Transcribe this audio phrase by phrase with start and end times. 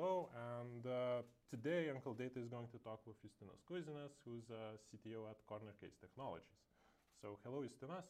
[0.00, 0.30] hello.
[0.56, 1.20] And uh,
[1.50, 5.74] today, Uncle Data is going to talk with Justinas Kuizinas, who's a CTO at Corner
[5.78, 6.56] Case Technologies.
[7.20, 8.08] So, hello, Justinas.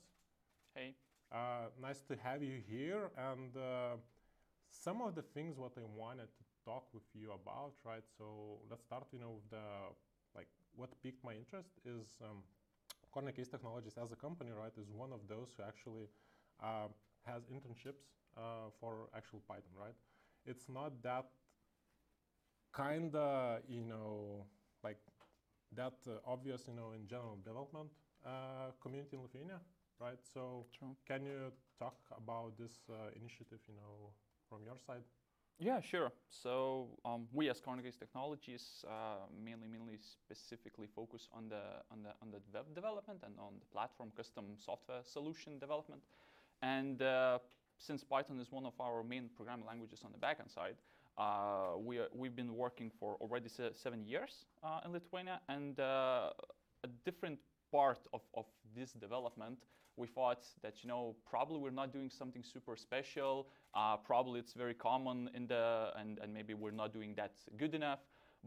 [0.74, 0.94] Hey.
[1.32, 3.10] Uh, nice to have you here.
[3.18, 3.96] And uh,
[4.70, 8.06] some of the things what I wanted to talk with you about, right?
[8.16, 9.66] So let's start, you know, with the
[10.36, 10.46] like
[10.76, 12.46] what piqued my interest is um,
[13.10, 16.06] Corner Case Technologies as a company, right, is one of those who actually
[16.62, 16.86] uh,
[17.26, 18.06] has internships
[18.38, 19.98] uh, for actual Python, right?
[20.46, 21.26] It's not that
[22.72, 24.44] kind of, you know,
[24.82, 24.98] like
[25.76, 27.90] that uh, obvious, you know, in general development
[28.24, 29.60] uh, community in Lithuania,
[30.00, 30.18] right?
[30.22, 30.96] So True.
[31.06, 34.10] can you talk about this uh, initiative, you know,
[34.48, 35.02] from your side?
[35.58, 36.10] Yeah, sure.
[36.30, 42.02] So um, we as Corner Case Technologies uh, mainly, mainly specifically focus on the on
[42.02, 46.00] the on the web development and on the platform custom software solution development.
[46.62, 47.40] And uh,
[47.76, 50.76] since Python is one of our main programming languages on the backend side,
[51.20, 55.78] uh, we are, we've been working for already se- seven years uh, in Lithuania, and
[55.78, 56.30] uh,
[56.82, 57.38] a different
[57.70, 59.58] part of, of this development,
[59.96, 63.48] we thought that you know probably we're not doing something super special.
[63.74, 67.74] Uh, probably it's very common in the and, and maybe we're not doing that good
[67.74, 68.00] enough.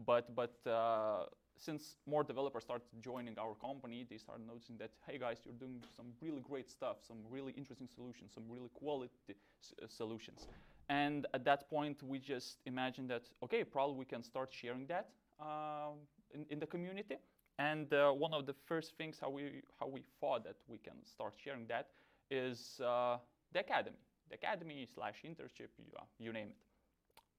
[0.04, 5.18] But but uh, since more developers started joining our company, they started noticing that hey
[5.18, 9.86] guys, you're doing some really great stuff, some really interesting solutions, some really quality uh,
[9.86, 10.48] solutions.
[10.88, 15.08] And at that point, we just imagined that okay, probably we can start sharing that
[15.40, 15.90] uh,
[16.32, 17.16] in, in the community.
[17.58, 21.04] And uh, one of the first things how we how we thought that we can
[21.04, 21.88] start sharing that
[22.30, 23.18] is uh,
[23.52, 26.56] the academy, the academy slash internship, you, uh, you name it.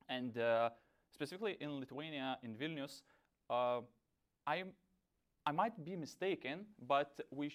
[0.09, 0.69] And uh,
[1.11, 3.01] specifically in Lithuania, in Vilnius,
[3.49, 3.81] uh,
[4.47, 4.63] I
[5.45, 7.51] I might be mistaken, but we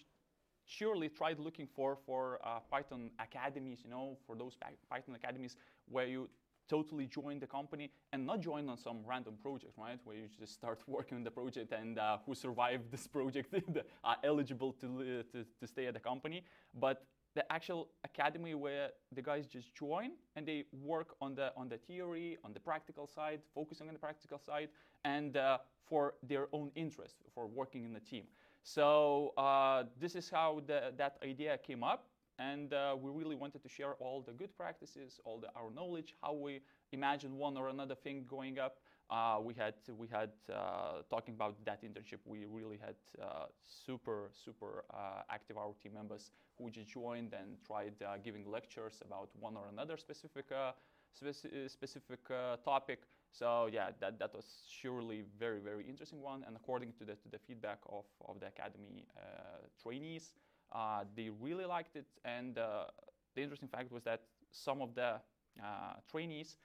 [0.66, 4.56] surely tried looking for for uh, Python academies, you know, for those
[4.88, 5.56] Python academies
[5.90, 6.28] where you
[6.68, 9.98] totally join the company and not join on some random project, right?
[10.04, 13.54] Where you just start working on the project and uh, who survived this project
[14.04, 16.44] are eligible to, to, to stay at the company.
[16.74, 21.68] But the actual academy where the guys just join and they work on the on
[21.68, 24.68] the theory, on the practical side, focusing on the practical side,
[25.04, 28.24] and uh, for their own interest, for working in the team.
[28.62, 32.09] So uh, this is how the, that idea came up.
[32.40, 36.14] And uh, we really wanted to share all the good practices, all the, our knowledge,
[36.22, 36.62] how we
[36.92, 38.78] imagine one or another thing going up.
[39.10, 42.20] Uh, we had we had uh, talking about that internship.
[42.24, 47.56] We really had uh, super super uh, active our team members who just joined and
[47.66, 50.46] tried uh, giving lectures about one or another specific
[51.12, 52.20] speci- specific
[52.64, 53.00] topic.
[53.32, 56.44] So yeah, that, that was surely very very interesting one.
[56.46, 59.04] And according to the to the feedback of of the academy
[59.82, 60.32] trainees.
[60.72, 62.84] Uh, they really liked it, and uh,
[63.34, 64.22] the interesting fact was that
[64.52, 65.14] some of the
[65.62, 66.56] uh, trainees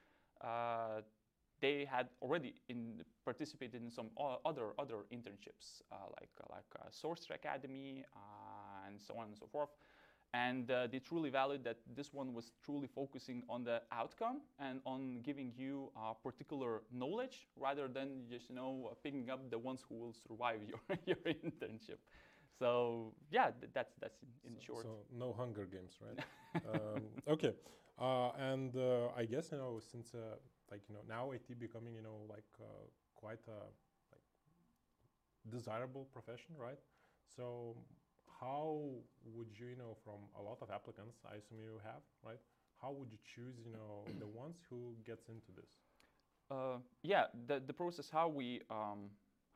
[1.62, 4.10] they had already in, participated in some
[4.46, 5.82] other other internships
[6.20, 8.04] like like Sourcery Academy
[8.86, 9.70] and so on and so forth.
[10.34, 14.82] And uh, they truly valued that this one was truly focusing on the outcome and
[14.86, 19.82] on giving you uh, particular knowledge rather than just you know picking up the ones
[19.88, 22.00] who will survive your, your internship
[22.60, 24.84] so yeah, that's that's in, in so, short.
[24.84, 26.20] So no Hunger Games, right?
[26.74, 27.54] um, okay,
[28.00, 30.38] uh, and uh, I guess you know since uh,
[30.72, 33.60] like you know now IT becoming you know like uh, quite a
[34.12, 34.26] like
[35.50, 36.80] desirable profession, right?
[37.36, 37.76] So
[38.40, 38.82] how
[39.36, 42.40] would you you know from a lot of applicants, I assume you have, right?
[42.82, 45.72] How would you choose you know the ones who gets into this?
[46.52, 49.10] Uh, yeah, the the process how we um,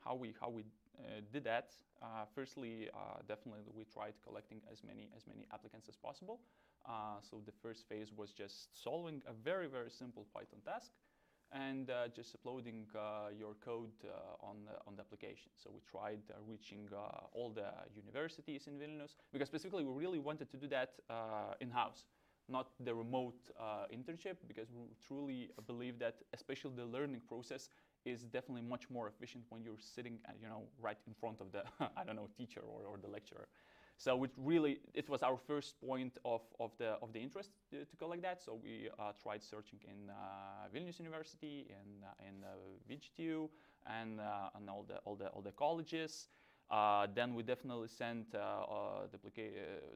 [0.04, 0.64] how we how we
[1.04, 1.70] uh, did that.
[2.02, 6.40] Uh, firstly, uh, definitely we tried collecting as many as many applicants as possible.
[6.86, 10.92] Uh, so the first phase was just solving a very very simple Python task
[11.52, 13.90] and uh, just uploading uh, your code
[14.40, 15.50] on the, on the application.
[15.56, 16.88] So we tried reaching
[17.32, 20.92] all the universities in Vilnius because specifically we really wanted to do that
[21.60, 22.04] in house
[22.50, 27.68] not the remote uh, internship because we truly believe that especially the learning process
[28.04, 31.52] is definitely much more efficient when you're sitting uh, you know right in front of
[31.52, 31.62] the
[31.96, 33.48] i don't know teacher or, or the lecturer.
[33.98, 37.84] So it really it was our first point of, of the of the interest to,
[37.84, 38.40] to collect that.
[38.40, 42.48] So we uh, tried searching in uh, vilnius university in uh, in uh,
[42.88, 43.48] VGTU
[43.86, 46.28] and uh, and all the all the all the colleges
[47.14, 49.46] then we definitely sent uh, uh, the, uh,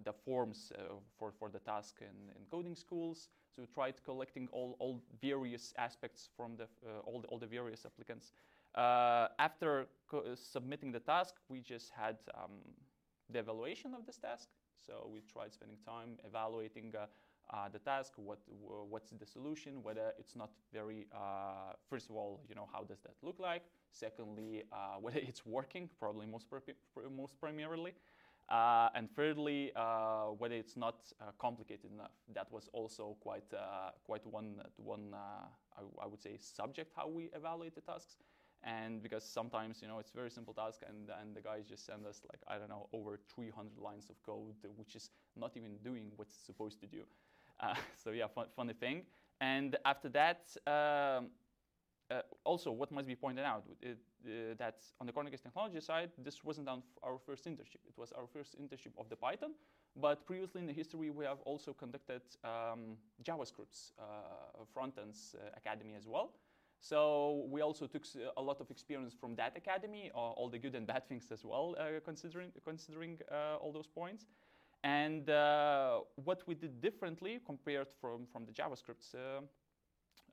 [0.04, 2.06] the, forms uh, for, for the task in,
[2.36, 3.28] in, coding schools.
[3.54, 7.46] So we tried collecting all, all various aspects from the, uh, all, the, all the
[7.46, 8.32] various applicants.
[8.76, 12.50] after co- submitting the task, we just had um,
[13.30, 14.48] the evaluation of this task.
[14.84, 17.06] So we tried spending time evaluating uh,
[17.50, 21.06] uh, the task, what what's the solution, whether it's not very.
[21.14, 23.64] Uh, first of all, you know, how does that look like?
[23.92, 26.46] Secondly, uh, whether it's working, probably most
[27.16, 27.94] most primarily.
[28.50, 32.12] Uh, and thirdly, uh, whether it's not uh, complicated enough.
[32.34, 33.52] That was also quite
[34.04, 38.16] quite one one I, I, would say subject how we evaluate the tasks.
[38.62, 42.06] And because sometimes you know it's very simple task, and and the guys just send
[42.06, 46.12] us like I don't know over 300 lines of code, which is not even doing
[46.16, 47.04] what it's supposed to do.
[47.60, 49.02] Uh, so yeah, fun, funny thing.
[49.40, 51.30] And after that, um,
[52.10, 56.10] uh, also what must be pointed out it, uh, that on the Corner technology side,
[56.18, 57.80] this wasn't our first internship.
[57.86, 59.52] It was our first internship of the Python.
[59.96, 65.94] But previously in the history, we have also conducted um, JavaScript's uh, front-ends uh, academy
[65.96, 66.32] as well.
[66.80, 68.04] So we also took
[68.36, 71.74] a lot of experience from that academy, all the good and bad things as well,
[72.04, 73.18] considering considering
[73.60, 74.26] all those points.
[74.84, 79.40] And uh, what we did differently compared from, from the JavaScript uh,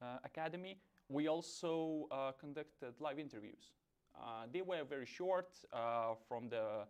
[0.03, 0.77] uh, Academy,
[1.07, 3.71] we also uh, conducted live interviews.
[4.13, 5.55] Uh, they were very short.
[5.71, 6.85] Uh, from the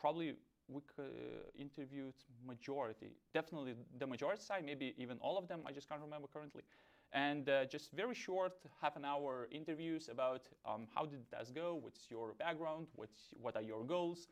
[0.00, 0.34] probably
[0.66, 0.80] we
[1.58, 2.14] interviewed
[2.46, 5.60] majority, definitely the majority side, maybe even all of them.
[5.66, 6.62] I just can't remember currently.
[7.12, 12.10] And just very short, half an hour interviews about um, how did that go, what's
[12.10, 14.28] your background, what's, what are your goals,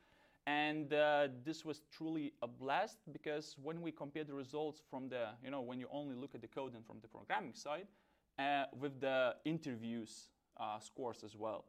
[0.47, 5.29] and uh, this was truly a blast because when we compare the results from the,
[5.43, 7.89] you know, when you only look at the code and from the programming side,
[8.39, 10.29] uh, with the interviews
[10.59, 11.65] uh, scores as well,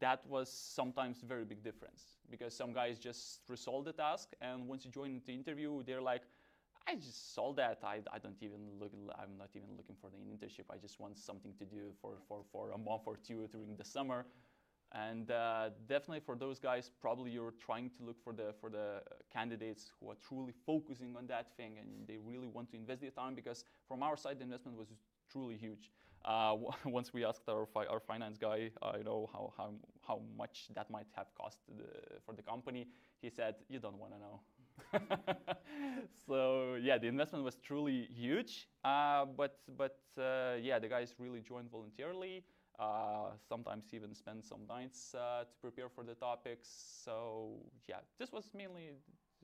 [0.00, 4.84] that was sometimes very big difference because some guys just resolved the task and once
[4.84, 6.22] you join the interview, they're like,
[6.88, 7.80] I just saw that.
[7.82, 8.92] I, I don't even look.
[9.20, 10.66] I'm not even looking for the internship.
[10.70, 13.84] I just want something to do for, for, for a month or two during the
[13.84, 14.24] summer.
[14.96, 19.02] And uh, definitely for those guys, probably you're trying to look for the for the
[19.32, 23.10] candidates who are truly focusing on that thing and they really want to invest their
[23.10, 24.88] time because from our side the investment was
[25.30, 25.90] truly huge.
[26.24, 26.56] Uh,
[26.86, 29.70] once we asked our fi- our finance guy, uh, you know how, how
[30.06, 31.84] how much that might have cost the,
[32.24, 32.86] for the company,
[33.20, 34.40] he said, "You don't want to know."
[36.26, 38.68] so yeah, the investment was truly huge.
[38.84, 42.44] Uh, but but uh, yeah, the guys really joined voluntarily
[42.78, 46.68] uh, sometimes even spend some nights uh, to prepare for the topics.
[47.04, 47.56] So
[47.88, 48.90] yeah, this was mainly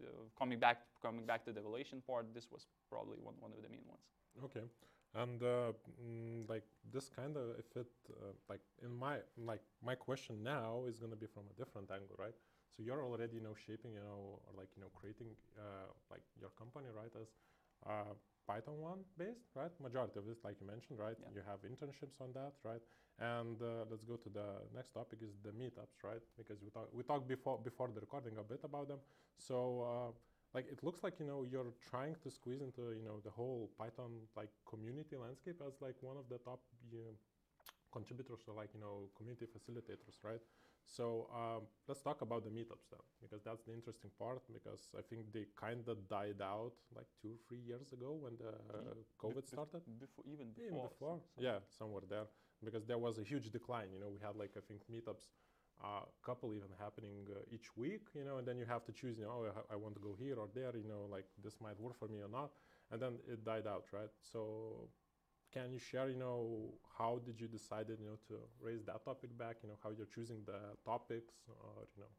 [0.00, 0.06] uh,
[0.38, 2.34] coming back coming back to the evaluation part.
[2.34, 4.04] This was probably one, one of the main ones.
[4.44, 4.66] Okay,
[5.14, 9.94] and uh, mm, like this kind of if it uh, like in my like my
[9.94, 12.34] question now is going to be from a different angle, right?
[12.76, 15.28] So you're already you know shaping you know or like you know creating
[15.58, 17.28] uh, like your company right as
[18.52, 19.72] Python one based, right?
[19.80, 21.16] Majority of this, like you mentioned, right?
[21.16, 21.32] Yeah.
[21.36, 22.84] You have internships on that, right?
[23.18, 26.20] And uh, let's go to the next topic is the meetups, right?
[26.36, 29.00] Because we talked we talked before before the recording a bit about them.
[29.38, 29.56] So
[29.88, 30.10] uh,
[30.54, 33.70] like it looks like you know you're trying to squeeze into you know the whole
[33.78, 36.60] Python like community landscape as like one of the top
[36.92, 37.14] you know,
[37.92, 40.42] contributors or like you know community facilitators, right?
[40.86, 44.42] So um, let's talk about the meetups then, because that's the interesting part.
[44.52, 48.52] Because I think they kind of died out like two, three years ago when the
[48.72, 49.82] uh, COVID started.
[49.98, 50.66] Before, even before.
[50.66, 52.26] Even before, yeah, somewhere there
[52.64, 53.88] because there was a huge decline.
[53.92, 55.34] You know, we had like I think meetups,
[55.82, 58.06] a uh, couple even happening uh, each week.
[58.14, 59.18] You know, and then you have to choose.
[59.18, 60.76] You know, oh, I, I want to go here or there.
[60.76, 62.50] You know, like this might work for me or not.
[62.90, 64.12] And then it died out, right?
[64.20, 64.90] So,
[65.52, 66.08] can you share?
[66.08, 67.86] You know, how did you decide?
[67.88, 69.56] You know, to raise that topic back.
[69.62, 72.12] You know, how you're choosing the topics, or you know.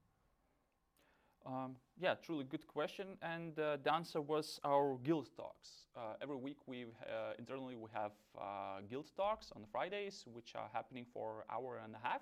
[1.45, 3.17] Um, yeah, truly good question.
[3.21, 5.87] And uh, the answer was our guild talks.
[5.95, 10.69] Uh, every week, we uh, internally we have uh, guild talks on Fridays, which are
[10.71, 12.21] happening for hour and a half.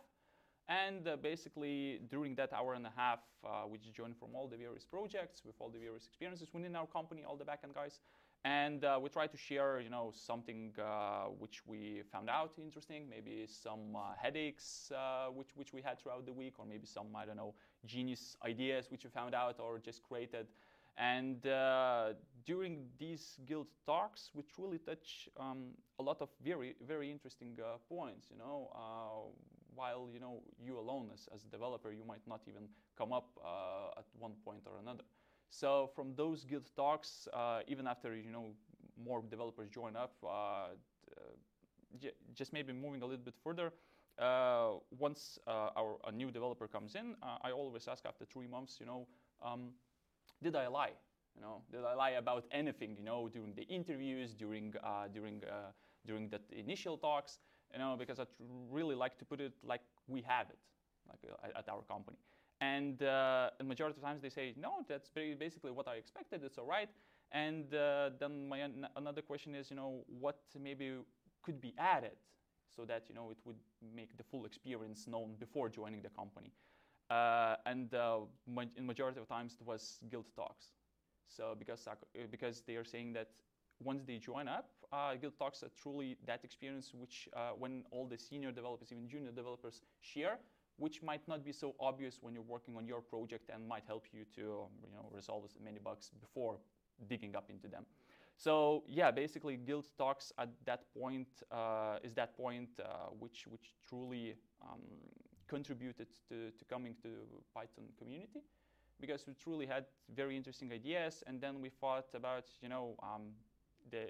[0.68, 4.48] And uh, basically, during that hour and a half, uh, we just join from all
[4.48, 8.00] the various projects with all the various experiences within our company, all the backend guys,
[8.44, 13.08] and uh, we try to share you know something uh, which we found out interesting
[13.10, 17.08] maybe some uh, headaches uh, which, which we had throughout the week or maybe some
[17.16, 17.54] i don't know
[17.86, 20.48] genius ideas which we found out or just created.
[20.98, 22.14] And uh,
[22.46, 25.70] during these guild talks we truly touch um,
[26.00, 28.70] a lot of very very interesting uh, points you know
[29.74, 32.64] while you know you alone as, as a developer you might not even
[32.98, 33.30] come up
[33.98, 35.04] at one point or another
[35.52, 38.56] so from those guild talks, uh, even after you know
[39.04, 40.70] more developers join up, uh,
[42.36, 43.74] just maybe moving a little bit further.
[44.20, 48.48] Uh, once uh, our a new developer comes in, uh, I always ask after three
[48.48, 49.08] months, you know,
[49.44, 49.72] um,
[50.44, 50.94] did I lie?
[51.36, 52.96] You know, did I lie about anything?
[52.98, 54.74] You know, during the interviews, during
[55.14, 55.44] during
[56.06, 57.40] during the initial talks,
[57.74, 58.26] you know, because I
[58.72, 60.60] really like to put it like we have it,
[61.10, 61.20] like
[61.58, 62.18] at our company.
[62.62, 66.44] And uh, the majority of times they say, no, that's basically what I expected.
[66.46, 66.90] It's all right.
[67.32, 70.94] And uh, then my an- another question is, you know, what maybe
[71.44, 72.18] could be added
[72.76, 73.58] so that you know it would
[73.96, 76.52] make the full experience known before joining the company.
[77.10, 78.20] Uh, and uh,
[78.78, 80.68] in majority of times it was guild talks.
[81.28, 81.88] So because
[82.30, 83.30] because they are saying that
[83.84, 88.08] once they join up, uh, guild talks are truly that experience which uh, when all
[88.08, 90.40] the senior developers, even junior developers, share,
[90.82, 94.06] which might not be so obvious when you're working on your project and might help
[94.12, 96.58] you to you know resolve many bugs before
[97.08, 97.86] digging up into them.
[98.38, 103.76] So yeah, basically guild talks at that point uh, is that point uh, which which
[103.88, 104.82] truly um,
[105.48, 107.10] contributed to, to coming to
[107.54, 108.42] Python community
[109.00, 109.86] because we truly had
[110.16, 113.34] very interesting ideas and then we thought about you know um,
[113.92, 114.04] the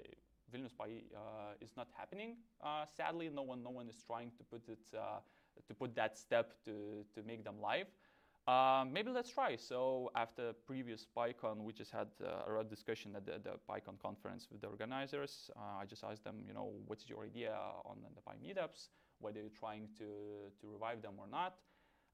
[0.52, 4.44] Vilnius Py uh, is not happening uh, sadly no one no one is trying to
[4.44, 5.20] put it uh,
[5.68, 7.86] to put that step to to make them live
[8.48, 9.54] um, maybe let's try.
[9.54, 14.48] So after previous PyCon, we just had uh, a discussion at the, the PyCon conference
[14.50, 15.48] with the organizers.
[15.56, 17.54] Uh, I just asked them, you know, what's your idea
[17.84, 18.88] on the Py meetups?
[19.20, 20.04] Whether you're trying to,
[20.60, 21.54] to revive them or not.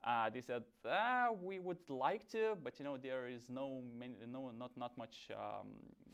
[0.07, 3.83] Uh, they said, ah, we would like to, but you know, there is no,
[4.31, 5.69] no not, not much, um,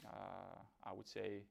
[0.07, 1.43] uh, I would say,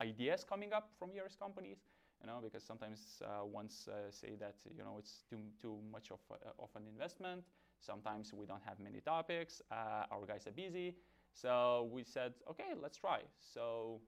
[0.00, 1.78] ideas coming up from various companies
[2.22, 6.20] you know, because sometimes uh, uh, say that you know it's too too much of,
[6.58, 7.42] of an investment.
[7.80, 9.60] Sometimes we don't have many topics.
[9.70, 10.94] Uh, our guys are busy.
[11.34, 13.20] So we said, okay, let's try.
[13.40, 14.00] So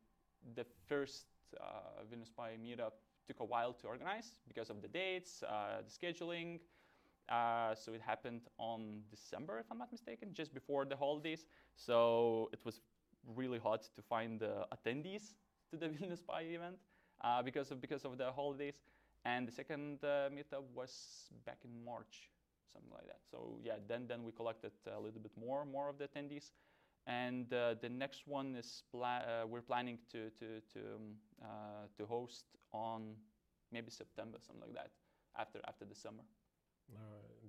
[0.54, 1.26] the first
[1.60, 2.92] uh, Vilnius Py meetup
[3.26, 6.60] took a while to organize because of the dates, uh, the scheduling.
[7.28, 11.46] Uh, so it happened on December, if I'm not mistaken, just before the holidays.
[11.74, 12.80] So it was
[13.34, 15.34] really hard to find the attendees
[15.70, 16.76] to the Vilnius Py event
[17.24, 18.82] uh, because of because of the holidays.
[19.26, 22.30] And the second uh, meetup was back in March,
[22.72, 23.20] something like that.
[23.30, 26.52] So yeah, then then we collected a little bit more more of the attendees,
[27.06, 31.86] and uh, the next one is pla- uh, we're planning to to to um, uh,
[31.96, 33.16] to host on
[33.72, 34.90] maybe September, something like that,
[35.38, 36.24] after after the summer.
[36.94, 36.98] Uh,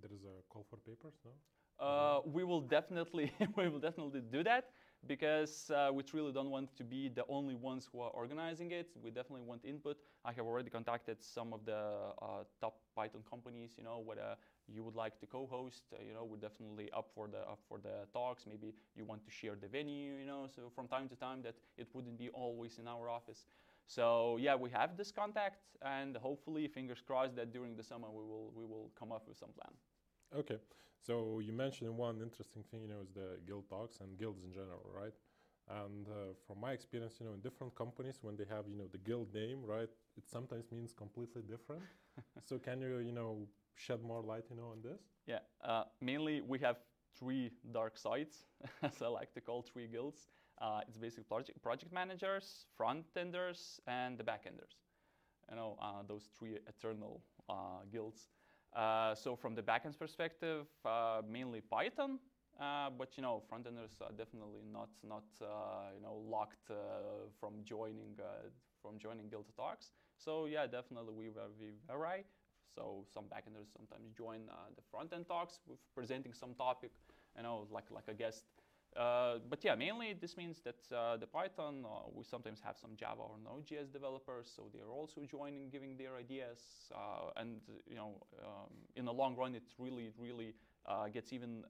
[0.01, 1.32] there is a call for papers, no?
[1.79, 4.72] Uh, we will definitely we will definitely do that
[5.08, 8.90] because uh, we truly don't want to be the only ones who are organizing it.
[9.02, 9.98] We definitely want input.
[10.24, 11.78] I have already contacted some of the
[12.22, 13.72] uh, top Python companies.
[13.78, 14.36] You know, whether
[14.68, 17.80] you would like to co-host, uh, you know, we're definitely up for the up for
[17.80, 18.46] the talks.
[18.48, 20.16] Maybe you want to share the venue.
[20.20, 23.46] You know, so from time to time that it wouldn't be always in our office.
[23.88, 28.24] So yeah, we have this contact, and hopefully, fingers crossed that during the summer we
[28.24, 29.74] will we will come up with some plan.
[30.34, 30.58] Okay,
[31.00, 34.51] so you mentioned one interesting thing, you know, is the guild talks and guilds in
[34.51, 35.13] general, right?
[35.67, 38.88] And uh, from my experience, you know, in different companies, when they have, you know,
[38.91, 41.84] the guild name, right, it sometimes means completely different.
[42.46, 45.01] so can you, you know, shed more light, you know, on this?
[45.25, 46.77] Yeah, uh, mainly we have
[47.17, 48.46] three dark sides,
[48.84, 50.27] as I like to call three guilds.
[50.62, 54.75] Uh, it's basically project, project managers, front enders, and the back enders.
[55.50, 58.29] You know, uh, those three eternal uh, guilds.
[58.75, 62.20] Uh, so from the backend perspective, uh, mainly Python,
[62.60, 65.24] uh, but you know, front-enders are definitely not not
[65.96, 66.70] you know locked
[67.39, 68.15] from joining
[68.82, 69.91] from joining Guild Talks.
[70.17, 72.25] So yeah, definitely we were we vary.
[72.75, 74.41] So some backenders sometimes join
[74.75, 76.91] the front-end talks with presenting some topic,
[77.38, 78.44] you know, like like a guest.
[78.96, 82.92] Uh, but yeah, mainly this means that uh, the Python, uh, we sometimes have some
[82.96, 86.60] Java or Node.js developers, so they are also joining, giving their ideas,
[86.94, 87.60] uh, and
[87.90, 90.54] you know, um, in the long run, it really, really
[90.86, 91.64] uh, gets even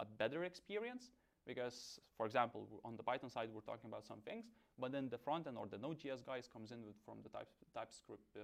[0.00, 1.12] a better experience
[1.46, 4.46] because, for example, on the Python side, we're talking about some things,
[4.76, 7.48] but then the front end or the Node.js guys comes in with, from the type,
[7.74, 8.38] TypeScript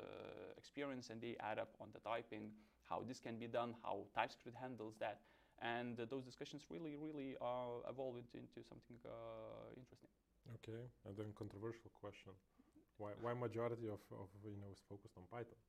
[0.56, 2.50] experience, and they add up on the typing,
[2.88, 5.20] how this can be done, how TypeScript handles that
[5.62, 10.10] and uh, those discussions really, really uh, evolve into, something uh, interesting.
[10.56, 12.32] Okay, and then controversial question:
[12.96, 15.60] Why, why majority of, of you know is focused on Python?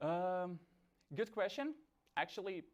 [0.00, 0.58] Um,
[1.14, 1.74] good question.
[2.16, 2.64] Actually,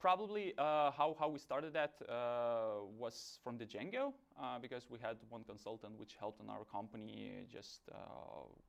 [0.00, 4.98] probably uh, how, how we started that uh, was from the Django uh, because we
[4.98, 7.90] had one consultant which helped in our company just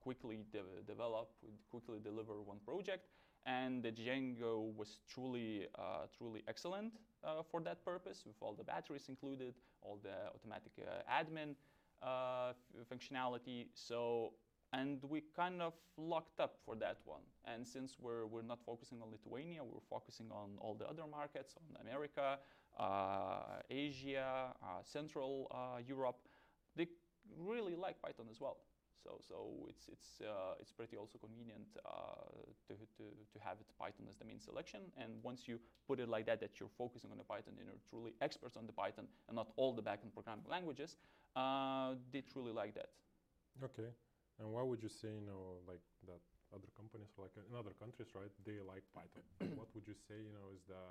[0.02, 1.30] quickly de- develop,
[1.70, 3.08] quickly deliver one project
[3.46, 6.94] and the Django was truly, uh, truly excellent
[7.24, 11.56] uh, for that purpose, with all the batteries included, all the automatic uh, admin
[12.04, 12.54] uh,
[12.92, 13.68] functionality.
[13.74, 14.34] So,
[14.74, 17.22] and we kind of locked up for that one.
[17.46, 21.56] And since we're, we're not focusing on Lithuania, we're focusing on all the other markets,
[21.58, 22.38] on America,
[22.80, 25.52] uh, Asia, uh, Central
[25.86, 26.20] Europe,
[26.76, 26.88] they
[27.38, 28.58] really like Python as well.
[29.04, 32.30] So, so it's it's uh, it's pretty also convenient uh,
[32.68, 33.04] to, to
[33.34, 34.82] to have it Python as the main selection.
[34.98, 37.82] And once you put it like that, that you're focusing on the Python and you're
[37.90, 40.98] truly experts on the Python and not all the backend programming languages,
[41.36, 42.90] uh, they truly like that.
[43.64, 43.90] Okay.
[44.40, 46.22] And why would you say, you know, like that
[46.54, 48.32] other companies, like in other countries, right?
[48.46, 49.24] They like Python.
[49.58, 50.84] what would you say, you know, is the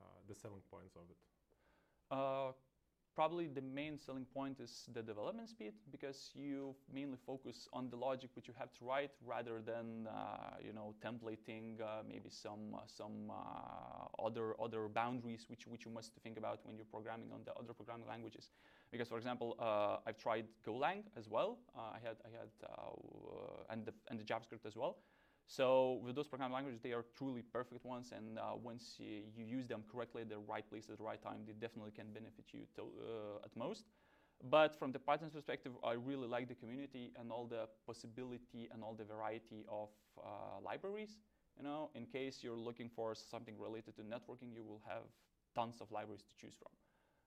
[0.00, 1.18] uh, the selling points of it?
[3.14, 7.96] Probably the main selling point is the development speed because you mainly focus on the
[7.96, 12.74] logic which you have to write rather than uh, you know templating uh, maybe some
[12.74, 17.30] uh, some uh, other other boundaries which which you must think about when you're programming
[17.34, 18.48] on the other programming languages.
[18.90, 21.58] Because for example uh, I've tried Golang as well.
[21.76, 22.48] Uh, I had I had
[23.68, 24.96] and the and the JavaScript as well
[25.46, 29.44] so with those programming languages, they are truly perfect ones, and uh, once you, you,
[29.44, 32.46] use them correctly at the right place at the right time, they definitely can benefit
[32.52, 33.84] you to, uh, at most.
[34.50, 38.82] But from the Python's perspective, I really like the community and all the possibility and
[38.82, 41.18] all the variety of uh, libraries.
[41.56, 45.02] You know, in case you're looking for something related to networking, you will have
[45.54, 46.72] tons of libraries to choose from.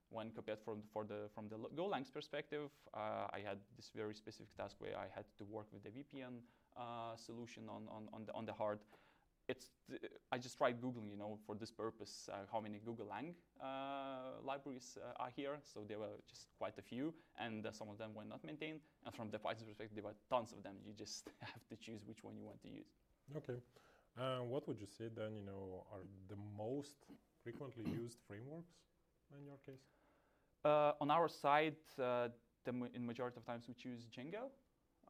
[0.10, 4.56] When compared from for the from the Golang's perspective, uh, I had this very specific
[4.56, 6.42] task where I had to work with the VPN
[6.78, 8.80] uh, solution on, on, on, the, on the hard.
[9.48, 9.70] It's
[10.32, 14.98] I just tried Googling, you know, for this purpose, uh, how many Golang uh, libraries
[14.98, 15.58] uh, are here.
[15.64, 18.80] So there were just quite a few, and uh, some of them were not maintained.
[19.06, 20.76] And from the Python perspective, there were tons of them.
[20.84, 22.88] You just have to choose which one you want to use.
[23.38, 23.60] Okay.
[24.18, 26.96] Uh, what would you say then, you know, are the most
[27.44, 28.74] frequently used frameworks
[29.38, 29.86] in your case?
[31.00, 32.32] on our side, the
[32.96, 34.50] in majority of times we choose Django.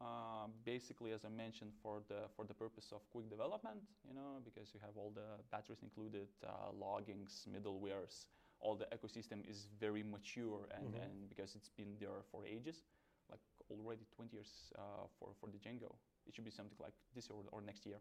[0.01, 4.41] Uh, basically, as I mentioned, for the for the purpose of quick development, you know,
[4.43, 8.27] because you have all the batteries included, uh, loggings, middlewares,
[8.59, 11.03] all the ecosystem is very mature, and, mm-hmm.
[11.03, 12.83] and because it's been there for ages,
[13.31, 13.39] like
[13.71, 15.95] already 20 years uh, for for the Django,
[16.27, 17.99] it should be something like this or, or next year.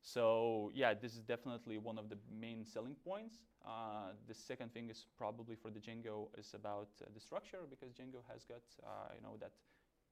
[0.00, 3.36] So yeah, this is definitely one of the main selling points.
[3.64, 7.92] Uh, the second thing is probably for the Django is about uh, the structure because
[7.92, 9.52] Django has got uh, you know that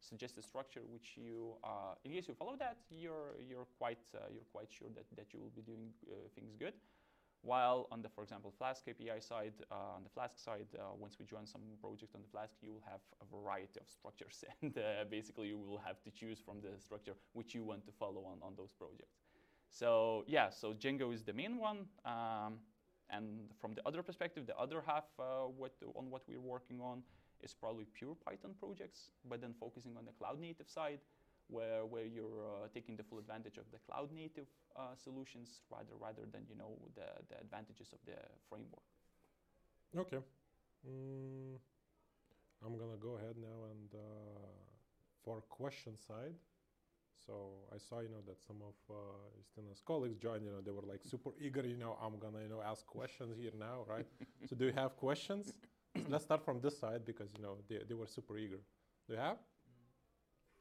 [0.03, 4.49] suggested structure which you, uh, in case you follow that, you're, you're, quite, uh, you're
[4.53, 6.75] quite sure that, that you will be doing uh, things good.
[7.43, 11.17] While on the, for example, Flask API side, uh, on the Flask side, uh, once
[11.19, 14.77] we join some project on the Flask, you will have a variety of structures, and
[14.79, 18.25] uh, basically you will have to choose from the structure which you want to follow
[18.27, 19.19] on, on those projects.
[19.71, 22.59] So yeah, so Django is the main one, um,
[23.11, 27.03] and from the other perspective, the other half what, on what we're working on
[27.43, 31.01] is probably pure Python projects, but then focusing on the cloud native side,
[31.49, 35.95] where, where you're uh, taking the full advantage of the cloud native uh, solutions rather,
[36.01, 38.87] rather than you know, the, the advantages of the framework.
[39.97, 40.25] Okay.
[40.89, 41.59] Mm,
[42.65, 44.49] I'm going to go ahead now and uh,
[45.25, 46.35] for question side.
[47.27, 47.35] So
[47.73, 48.95] I saw, you know, that some of uh,
[49.37, 50.45] Justina's colleagues joined.
[50.45, 51.63] You know, they were like super eager.
[51.63, 54.07] You know, I'm gonna, you know, ask questions here now, right?
[54.49, 55.53] so do you have questions?
[56.09, 58.61] Let's start from this side because you know they, they were super eager.
[59.07, 59.39] Do you have?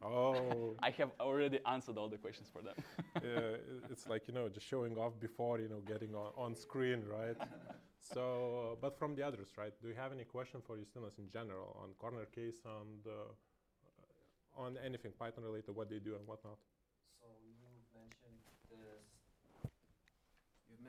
[0.04, 0.76] Oh.
[0.84, 2.76] I have already answered all the questions for them.
[3.24, 3.58] yeah,
[3.90, 7.38] it's like you know just showing off before you know getting on, on screen, right?
[8.14, 9.74] so, but from the others, right?
[9.82, 14.78] Do you have any question for Justinas in general on corner case and uh, on
[14.84, 16.58] anything Python related, what they do and whatnot?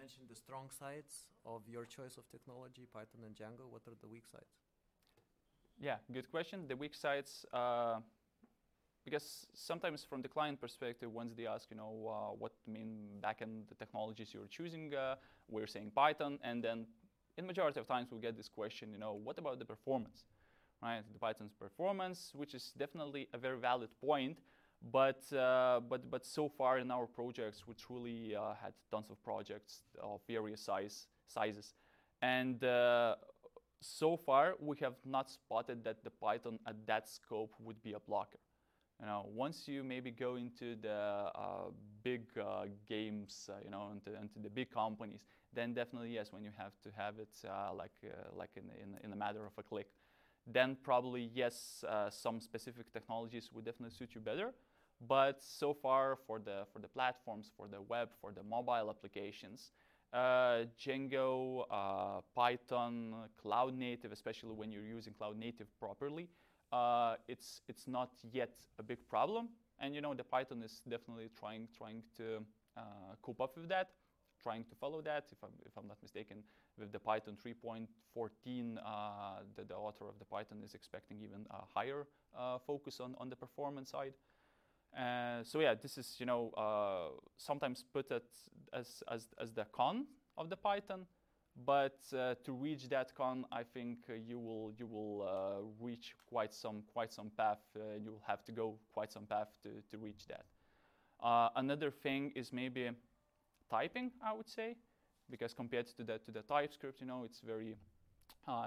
[0.02, 3.70] Mentioned the strong sides of your choice of technology, Python and Django.
[3.70, 4.50] What are the weak sides?
[5.80, 6.66] Yeah, good question.
[6.66, 8.00] The weak sides, uh,
[9.04, 13.68] because sometimes from the client perspective, once they ask, you know, uh, what mean backend
[13.68, 15.14] the technologies you're choosing, uh,
[15.48, 16.84] we're saying Python, and then
[17.38, 20.24] in majority of times we get this question, you know, what about the performance,
[20.82, 21.02] right?
[21.12, 24.38] The Python's performance, which is definitely a very valid point,
[24.90, 29.22] but, uh, but, but so far in our projects, we truly uh, had tons of
[29.22, 31.74] projects of various size, sizes.
[32.20, 33.16] And uh,
[33.80, 38.00] so far, we have not spotted that the Python at that scope would be a
[38.00, 38.38] blocker.
[39.00, 41.70] You know, once you maybe go into the uh,
[42.04, 45.20] big uh, games, uh, you know, into, into, the big companies,
[45.52, 47.28] then definitely yes, when you have to have it
[47.76, 47.90] like,
[48.36, 49.88] like in, in, in a matter of a click,
[50.46, 54.52] then probably yes, some specific technologies would definitely suit you better.
[55.08, 59.72] But so far, for the, for the platforms, for the web, for the mobile applications,
[60.12, 66.28] uh, Django, uh, Python, cloud native, especially when you're using cloud native properly,
[66.72, 69.48] uh, it's, it's not yet a big problem.
[69.80, 72.44] And you know, the Python is definitely trying, trying to
[72.76, 72.80] uh,
[73.22, 73.88] cope up with that,
[74.42, 76.38] trying to follow that, if I'm, if I'm not mistaken.
[76.78, 77.86] With the Python 3.14,
[78.78, 82.06] uh, the, the, author of the Python is expecting even a higher
[82.38, 84.14] uh, focus on, on the performance side.
[84.96, 88.24] Uh, so yeah, this is you know uh, sometimes put it
[88.72, 91.06] as, as as the con of the Python,
[91.64, 96.14] but uh, to reach that con, I think uh, you will you will uh, reach
[96.26, 97.60] quite some quite some path.
[97.74, 100.44] You will have to go quite some path to to reach that.
[101.56, 102.90] another thing is maybe
[103.70, 104.76] typing, I would say,
[105.30, 107.76] because compared to the to the TypeScript, you know, it's very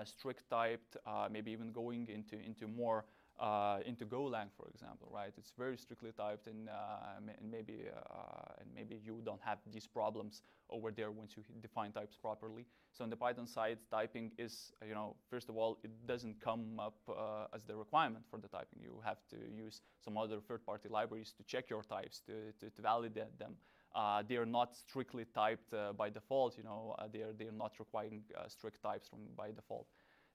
[0.06, 0.98] strict typed.
[1.30, 3.06] maybe even going into into more
[3.39, 5.34] uh, into Golang, for example, right?
[5.38, 9.88] It's very strictly typed, and, uh, and maybe uh, and maybe you don't have these
[9.88, 12.65] problems over there once you define types properly.
[12.91, 16.80] So on the Python side, typing is, you know, first of all, it doesn't come
[16.80, 18.80] up uh, as the requirement for the typing.
[18.82, 22.82] You have to use some other third-party libraries to check your types to, to, to
[22.82, 23.56] validate them.
[23.93, 26.58] Uh, they are not strictly typed uh, by default.
[26.58, 29.88] You know, they are they are not requiring strict types from by default.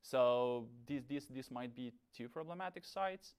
[0.03, 3.35] So this, this, this might be two problematic sites.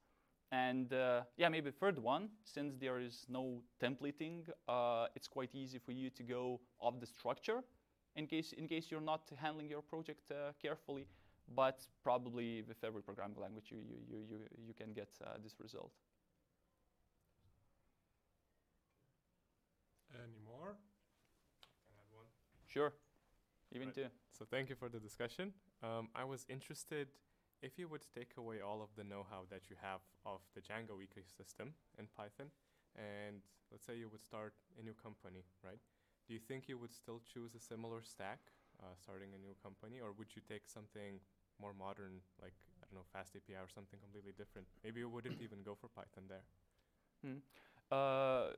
[0.50, 5.78] And uh, yeah, maybe third one, since there is no templating, uh, it's quite easy
[5.78, 7.62] for you to go off the structure
[8.16, 11.06] in case, in case you're not handling your project uh, carefully.
[11.54, 15.54] But probably with every programming language, you, you, you, you, you can get uh, this
[15.58, 15.90] result.
[20.14, 20.76] Any more?
[21.58, 22.26] Can I add one?
[22.68, 22.92] Sure,
[23.74, 23.94] even Right.
[23.94, 24.06] two.
[24.30, 25.52] So thank you for the discussion.
[25.82, 27.08] Um, I was interested
[27.62, 30.98] if you would take away all of the know-how that you have of the Django
[31.00, 32.50] ecosystem in Python,
[32.96, 35.78] and let's say you would start a new company, right?
[36.26, 38.40] Do you think you would still choose a similar stack
[38.80, 41.20] uh, starting a new company, or would you take something
[41.60, 44.66] more modern, like I don't know, Fast API or something completely different?
[44.84, 46.44] Maybe you wouldn't even go for Python there.
[47.24, 47.38] Hmm.
[47.90, 48.52] Uh,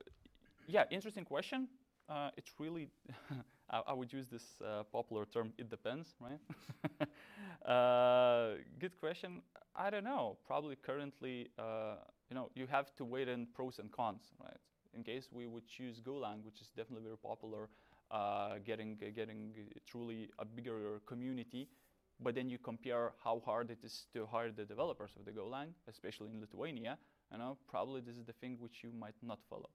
[0.67, 1.69] yeah, interesting question.
[2.09, 2.89] Uh, it's really,
[3.71, 7.09] I, I, would use this uh, popular term, it depends, right?
[7.71, 9.43] uh, good question.
[9.75, 10.37] I don't know.
[10.47, 11.97] Probably currently, uh,
[12.29, 14.57] you know, you have to weigh in pros and cons, right?
[14.95, 17.69] In case we would choose Golang, which is definitely very popular,
[18.11, 19.53] uh, getting, getting
[19.87, 21.69] truly a bigger community,
[22.21, 25.69] but then you compare how hard it is to hire the developers of the Golang,
[25.89, 26.97] especially in Lithuania,
[27.33, 29.71] you know, probably this is the thing which you might not follow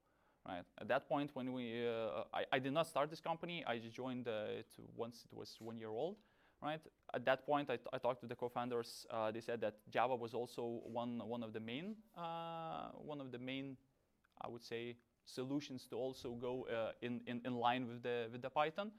[0.49, 0.65] right?
[0.81, 3.63] At that point, when we, uh, I, I, did not start this company.
[3.67, 6.17] I just joined uh, it once it was one year old,
[6.61, 6.81] right?
[7.13, 9.05] At that point, I, talked to the co-founders.
[9.09, 13.31] Uh, they said that Java was also one one of the main uh, one of
[13.31, 13.77] the main,
[14.41, 16.67] I would say, solutions to also go
[17.01, 18.91] in, in in line with the with the Python.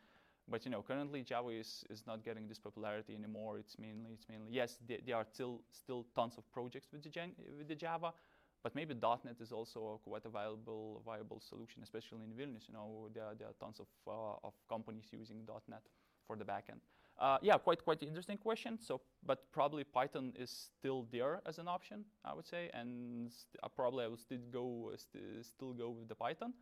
[0.51, 3.59] But you know, currently Java is, is not getting this popularity anymore.
[3.59, 7.33] It's mainly it's mainly yes, there are still still tons of projects with the gen,
[7.57, 8.13] with the Java,
[8.63, 12.69] but maybe .NET is also quite a viable viable solution, especially in Vilnius.
[12.69, 15.83] You know, there, there are tons of, uh, of companies using .NET
[16.27, 16.81] for the backend.
[17.19, 18.79] Uh, yeah, quite quite interesting question.
[18.81, 23.31] So, but probably Python is still there as an option, I would say, and
[23.63, 26.55] uh, probably I will still go st still go with the Python.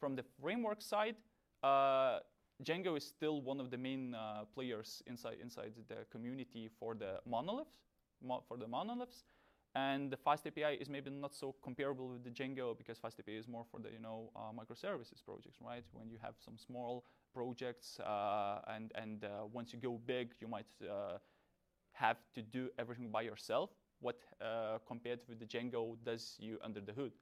[0.00, 1.16] From the framework side,
[1.62, 2.20] uh,
[2.64, 7.20] Django is still one of the main uh, players inside inside the community for the
[7.26, 7.76] monoliths,
[8.22, 9.24] mo for the monoliths.
[9.74, 13.36] And the Fast API is maybe not so comparable with the Django because Fast API
[13.36, 15.84] is more for the you know uh, microservices projects, right?
[15.92, 20.48] When you have some small projects uh, and and uh, once you go big, you
[20.48, 21.18] might uh,
[21.92, 23.70] have to do everything by yourself.
[24.00, 27.12] What uh, compared with the Django does you under the hood?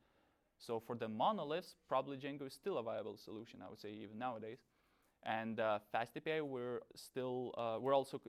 [0.59, 3.63] So for the monoliths, probably Django is still a viable solution.
[3.63, 4.59] I would say even nowadays.
[5.23, 8.21] And uh, Fast API, we're still we're also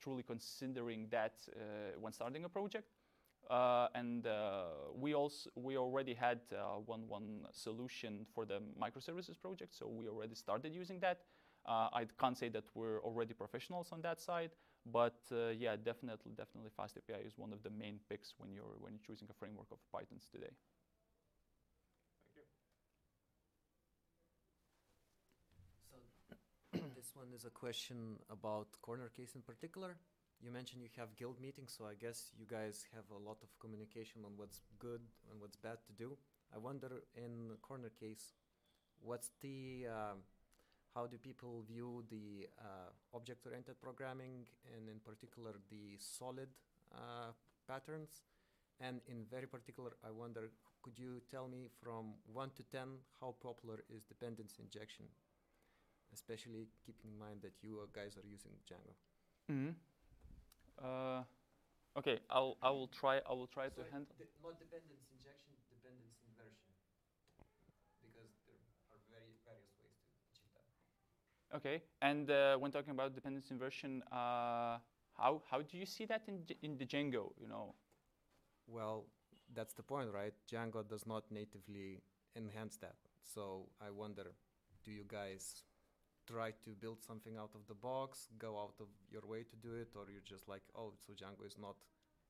[0.00, 1.34] truly considering that
[2.00, 2.99] when starting a project uh,
[3.94, 9.74] and uh, we also we already had uh, one one solution for the microservices project,
[9.74, 11.20] so we already started using that.
[11.66, 14.50] I can't say that we're already professionals on that side,
[14.86, 15.18] but
[15.58, 19.06] yeah, definitely, definitely, Fast API is one of the main picks when you're when you're
[19.06, 20.52] choosing a framework of Pythons today.
[22.34, 22.44] Thank you.
[26.72, 29.96] So this one is a question about corner case in particular
[30.42, 33.48] you mentioned you have guild meetings, so I guess you guys have a lot of
[33.60, 35.00] communication on what's good
[35.30, 36.16] and what's bad to do.
[36.54, 38.32] I wonder in corner case,
[39.00, 40.16] what's the uh,
[40.94, 46.48] how do people view the uh, object-oriented programming and in particular the solid
[46.92, 47.30] uh,
[47.68, 48.22] patterns?
[48.80, 50.50] And in very particular, I wonder,
[50.82, 52.88] could you tell me from 1 to 10
[53.20, 55.04] how popular is dependency injection,
[56.14, 58.96] especially keeping in mind that you guys are using Django?
[59.48, 59.89] Mm -hmm.
[60.82, 61.22] Uh,
[61.98, 64.14] okay, I'll I will try I will try so to handle.
[64.18, 66.72] De not dependence injection, dependence inversion,
[68.02, 68.56] because there
[68.92, 71.56] are very various ways to achieve that.
[71.56, 74.78] Okay, and uh, when talking about dependence inversion, uh,
[75.16, 77.32] how how do you see that in in the Django?
[77.40, 77.74] You know.
[78.66, 79.06] Well,
[79.54, 80.34] that's the point, right?
[80.50, 82.02] Django does not natively
[82.36, 82.96] enhance that.
[83.22, 84.32] So I wonder,
[84.84, 85.64] do you guys
[86.30, 89.74] try to build something out of the box, go out of your way to do
[89.74, 91.76] it, or you're just like, oh, so Django is not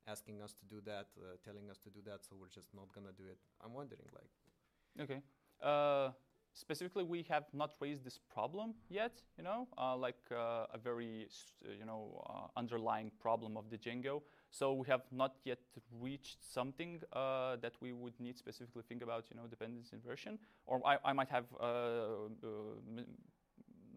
[0.06, 2.92] asking us to do that, uh, telling us to do that, so we're just not
[2.94, 3.38] gonna do it.
[3.64, 4.30] I'm wondering, like,
[5.00, 5.22] Okay.
[5.62, 6.10] Uh,
[6.52, 9.22] specifically, we have not raised this problem yet.
[9.38, 11.28] You know, uh, like uh, a very
[11.64, 14.22] uh, you know uh, underlying problem of the Django.
[14.50, 15.58] So we have not yet
[16.00, 19.30] reached something that we would need specifically think about.
[19.30, 20.38] You know, dependency inversion.
[20.66, 21.46] Or I, I might have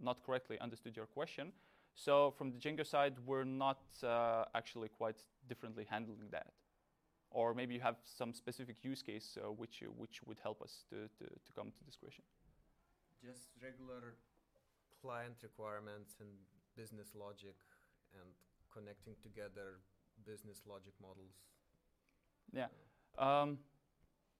[0.03, 1.51] not correctly understood your question.
[1.95, 6.53] So from the Django side, we're not uh, actually quite differently handling that
[7.33, 10.85] or maybe you have some specific use case uh, which uh, which would help us
[10.89, 12.23] to, to, to come to this question.
[13.21, 14.15] just regular
[15.01, 16.29] client requirements and
[16.75, 17.55] business logic
[18.13, 18.29] and
[18.73, 19.79] connecting together
[20.25, 21.35] business logic models.
[22.51, 22.69] Yeah.
[23.17, 23.57] Um,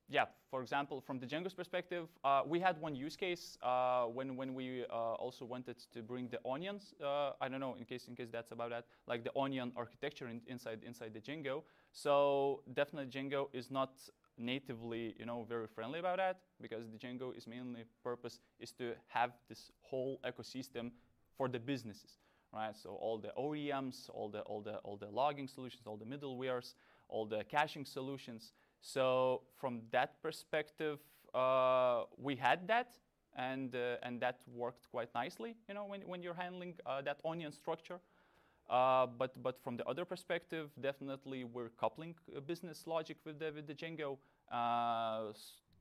[0.09, 4.35] yeah, for example, from the Django's perspective, uh, we had one use case uh, when,
[4.35, 6.93] when we uh, also wanted to bring the onions.
[7.03, 10.27] Uh, I don't know in case in case that's about that, like the onion architecture
[10.27, 11.63] in, inside inside the Django.
[11.93, 13.91] So definitely Django is not
[14.37, 18.93] natively you know very friendly about that because the Django is mainly purpose is to
[19.07, 20.91] have this whole ecosystem
[21.37, 22.17] for the businesses,
[22.53, 22.75] right?
[22.75, 26.73] So all the ORMs, all the all the all the logging solutions, all the middlewares,
[27.09, 28.51] all the caching solutions.
[28.83, 30.99] So from that perspective,
[31.33, 32.99] uh, we had that,
[33.35, 35.55] and uh, and that worked quite nicely.
[35.69, 37.99] You know, when when you're handling uh, that onion structure.
[38.69, 43.51] Uh, but but from the other perspective, definitely we're coupling uh, business logic with the
[43.55, 44.17] with the Django,
[44.51, 45.31] uh,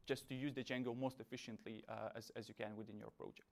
[0.06, 3.48] just to use the Django most efficiently uh, as as you can within your project.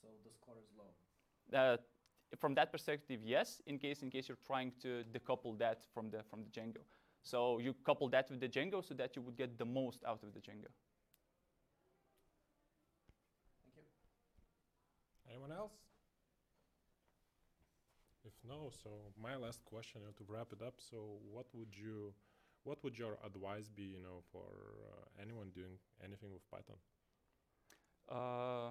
[0.00, 1.58] So the score is low.
[1.58, 1.76] Uh,
[2.38, 3.60] from that perspective, yes.
[3.66, 6.80] In case in case you're trying to decouple that from the from the Django,
[7.24, 10.22] so you couple that with the Django so that you would get the most out
[10.22, 10.70] of the Django.
[13.62, 13.84] Thank you.
[15.28, 15.72] Anyone else?
[18.24, 20.74] If no, so my last question you know, to wrap it up.
[20.80, 22.12] So, what would you,
[22.64, 24.48] what would your advice be, you know, for
[24.90, 26.76] uh, anyone doing anything with Python?
[28.08, 28.70] Uh,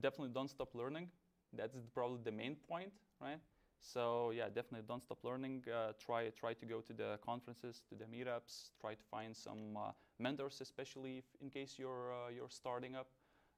[0.00, 1.08] definitely don't stop learning.
[1.52, 3.40] That's probably the main point, right?
[3.80, 5.64] So yeah, definitely don't stop learning.
[5.66, 8.70] Uh, try try to go to the conferences, to the meetups.
[8.80, 13.08] Try to find some uh, mentors, especially if, in case you're uh, you're starting up.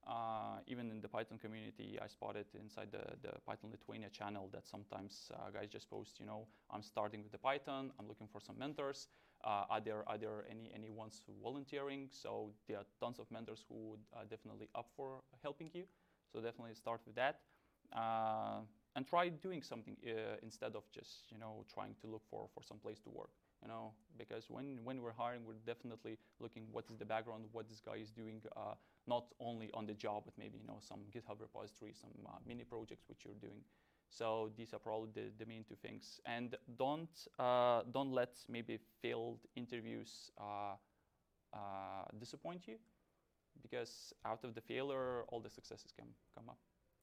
[0.04, 4.66] Uh, even in the Python community, I spotted inside the, the Python Lithuania channel that
[4.66, 7.92] sometimes uh, guys just post, you know, I'm starting with the Python.
[8.00, 9.06] I'm looking for some mentors.
[9.44, 12.08] Uh, are there are there any any ones volunteering?
[12.10, 15.84] So there are tons of mentors who would definitely up for helping you.
[16.32, 17.40] So definitely start with that,
[18.94, 22.62] and try doing something uh, instead of just you know trying to look for for
[22.62, 23.30] some place to work.
[23.62, 27.68] You know, because when when we're hiring, we're definitely looking what is the background, what
[27.68, 28.74] this guy is doing, uh,
[29.06, 32.64] not only on the job, but maybe you know some GitHub repository, some uh, mini
[32.64, 33.62] projects which you're doing.
[34.10, 36.20] So these are probably the, the main two things.
[36.26, 40.74] And don't uh, don't let maybe failed interviews uh,
[41.54, 42.76] uh, disappoint you,
[43.62, 46.58] because out of the failure, all the successes can come up.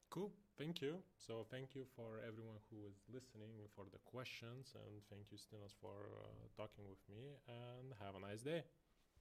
[0.09, 0.31] Cool.
[0.59, 1.03] Thank you.
[1.17, 5.73] So, thank you for everyone who is listening, for the questions, and thank you, Stinas,
[5.79, 7.37] for uh, talking with me.
[7.47, 8.63] And have a nice day.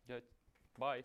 [0.09, 0.25] Good.
[0.79, 1.05] Bye.